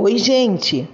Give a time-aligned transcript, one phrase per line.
[0.00, 0.88] Oi, gente.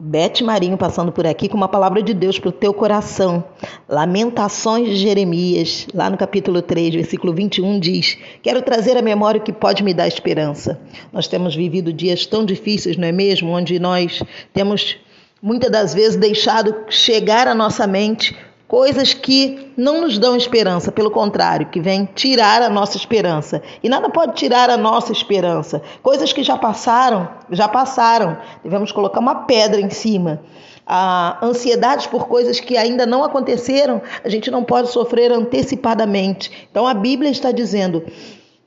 [0.00, 3.44] Bete Marinho passando por aqui com uma palavra de Deus para o teu coração.
[3.88, 9.44] Lamentações de Jeremias, lá no capítulo 3, versículo 21, diz: Quero trazer à memória o
[9.44, 10.80] que pode me dar esperança.
[11.12, 13.52] Nós temos vivido dias tão difíceis, não é mesmo?
[13.52, 14.20] Onde nós
[14.52, 14.96] temos
[15.40, 18.36] muitas das vezes deixado chegar à nossa mente
[18.76, 23.62] coisas que não nos dão esperança, pelo contrário, que vêm tirar a nossa esperança.
[23.82, 25.80] E nada pode tirar a nossa esperança.
[26.02, 28.36] Coisas que já passaram, já passaram.
[28.62, 30.42] Devemos colocar uma pedra em cima.
[30.86, 36.68] A ansiedade por coisas que ainda não aconteceram, a gente não pode sofrer antecipadamente.
[36.70, 38.04] Então a Bíblia está dizendo: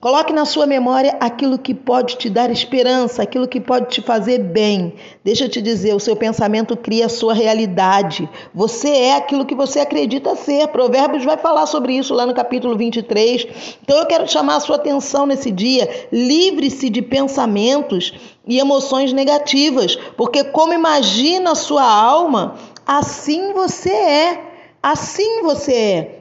[0.02, 4.40] Coloque na sua memória aquilo que pode te dar esperança, aquilo que pode te fazer
[4.40, 4.94] bem.
[5.26, 8.30] Deixa eu te dizer, o seu pensamento cria a sua realidade.
[8.56, 10.70] Você é aquilo que você acredita ser.
[10.70, 13.78] Provérbios vai falar sobre isso lá no capítulo 23.
[13.84, 16.08] Então eu quero chamar a sua atenção nesse dia.
[16.14, 18.14] Livre-se de pensamentos
[18.48, 22.56] e emoções negativas, porque como imagina a sua alma,
[22.88, 24.44] assim você é.
[24.82, 26.19] Assim você é.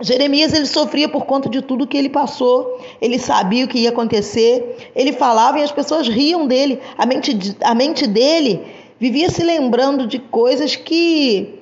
[0.00, 2.80] Jeremias ele sofria por conta de tudo que ele passou.
[3.00, 4.90] Ele sabia o que ia acontecer.
[4.94, 6.80] Ele falava e as pessoas riam dele.
[6.96, 8.60] A mente, a mente dele
[8.98, 11.58] vivia se lembrando de coisas que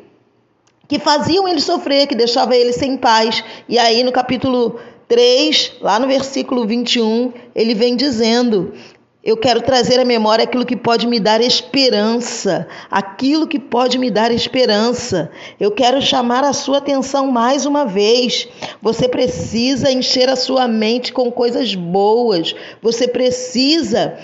[0.86, 3.44] que faziam ele sofrer, que deixava ele sem paz.
[3.68, 8.72] E aí no capítulo 3, lá no versículo 21, ele vem dizendo:
[9.22, 14.10] eu quero trazer à memória aquilo que pode me dar esperança, aquilo que pode me
[14.10, 15.30] dar esperança.
[15.58, 18.48] Eu quero chamar a sua atenção mais uma vez.
[18.80, 22.54] Você precisa encher a sua mente com coisas boas.
[22.80, 24.18] Você precisa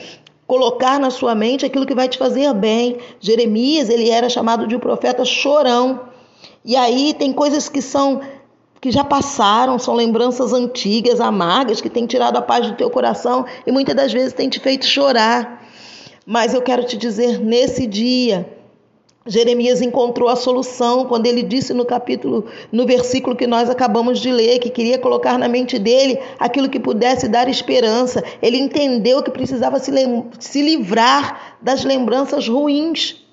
[0.47, 2.97] colocar na sua mente aquilo que vai te fazer bem.
[3.20, 6.08] Jeremias, ele era chamado de um profeta chorão.
[6.64, 8.22] E aí tem coisas que são
[8.80, 13.44] que já passaram, são lembranças antigas, amargas, que têm tirado a paz do teu coração
[13.66, 15.64] e muitas das vezes têm te feito chorar.
[16.24, 18.46] Mas eu quero te dizer, nesse dia,
[19.27, 24.30] Jeremias encontrou a solução quando ele disse no capítulo, no versículo que nós acabamos de
[24.30, 28.22] ler, que queria colocar na mente dele aquilo que pudesse dar esperança.
[28.40, 29.92] Ele entendeu que precisava se,
[30.39, 33.26] se livrar das lembranças ruins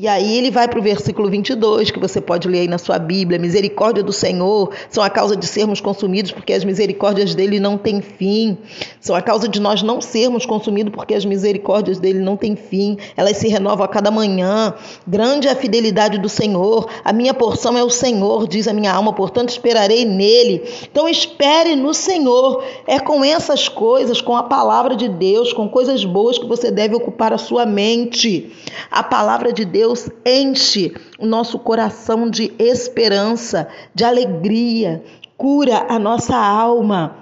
[0.00, 2.98] e aí ele vai para o versículo 22, que você pode ler aí na sua
[2.98, 7.76] Bíblia: Misericórdia do Senhor são a causa de sermos consumidos, porque as misericórdias dele não
[7.76, 8.56] têm fim.
[8.98, 12.96] São a causa de nós não sermos consumidos, porque as misericórdias dele não têm fim.
[13.14, 14.72] Elas se renovam a cada manhã.
[15.06, 16.88] Grande é a fidelidade do Senhor.
[17.04, 20.62] A minha porção é o Senhor, diz a minha alma, portanto esperarei nele.
[20.90, 22.64] Então espere no Senhor.
[22.86, 26.94] É com essas coisas, com a palavra de Deus, com coisas boas que você deve
[26.94, 28.50] ocupar a sua mente.
[28.90, 35.02] A palavra de Deus Deus enche o nosso coração de esperança, de alegria,
[35.36, 37.16] cura a nossa alma.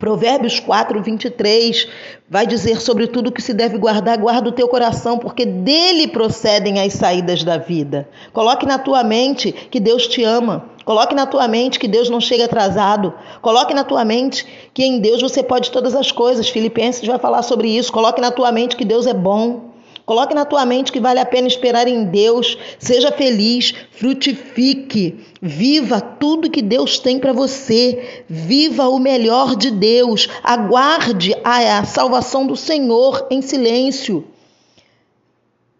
[0.00, 1.86] Provérbios 4, 23
[2.28, 6.80] vai dizer sobre tudo que se deve guardar, guarda o teu coração, porque dele procedem
[6.80, 8.08] as saídas da vida.
[8.32, 10.70] Coloque na tua mente que Deus te ama.
[10.84, 13.14] Coloque na tua mente que Deus não chega atrasado.
[13.40, 16.48] Coloque na tua mente que em Deus você pode todas as coisas.
[16.48, 17.92] Filipenses vai falar sobre isso.
[17.92, 19.71] Coloque na tua mente que Deus é bom.
[20.04, 22.58] Coloque na tua mente que vale a pena esperar em Deus.
[22.78, 28.24] Seja feliz, frutifique, viva tudo que Deus tem para você.
[28.28, 30.28] Viva o melhor de Deus.
[30.42, 34.24] Aguarde a salvação do Senhor em silêncio.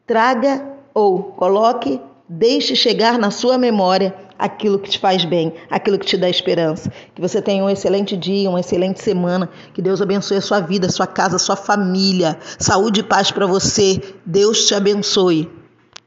[0.07, 6.05] Traga ou coloque, deixe chegar na sua memória aquilo que te faz bem, aquilo que
[6.05, 6.91] te dá esperança.
[7.15, 9.49] Que você tenha um excelente dia, uma excelente semana.
[9.73, 12.37] Que Deus abençoe a sua vida, sua casa, sua família.
[12.59, 14.03] Saúde e paz para você.
[14.27, 15.62] Deus te abençoe.